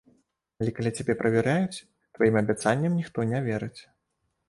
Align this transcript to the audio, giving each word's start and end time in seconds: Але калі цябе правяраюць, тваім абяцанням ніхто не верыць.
Але 0.63 0.71
калі 0.77 0.91
цябе 0.97 1.13
правяраюць, 1.21 1.83
тваім 2.17 2.43
абяцанням 2.45 3.01
ніхто 3.01 3.31
не 3.37 3.47
верыць. 3.53 3.77